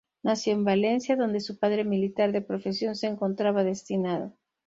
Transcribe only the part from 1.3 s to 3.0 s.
su padre militar de profesión